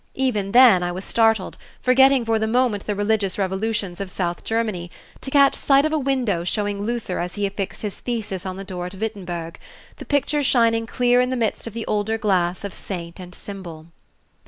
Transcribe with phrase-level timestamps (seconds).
[0.15, 4.89] Even then I was startled, forgetting for the moment the religious revolutions of south Germany,
[5.21, 8.63] to catch sight of a window showing Luther as he affixed his thesis on the
[8.63, 9.59] door at Wittenberg,
[9.97, 13.89] the picture shining clear in the midst of the older glass of saint and symbol.